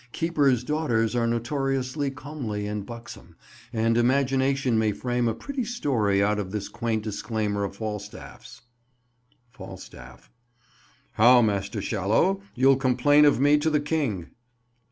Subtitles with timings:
[0.13, 3.35] Keeper's daughters are notoriously comely and buxom,
[3.71, 8.61] and imagination may frame a pretty story out of this quaint disclaimer of Falstaff's—
[9.51, 10.31] Falstaff.
[11.11, 14.31] How, Master Shallow, you'll complain of me to the king?